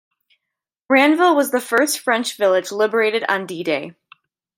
Ranville 0.91 1.35
was 1.35 1.51
the 1.51 1.61
first 1.61 1.99
French 1.99 2.35
village 2.35 2.71
liberated 2.71 3.23
on 3.29 3.45
D-Day. 3.45 3.93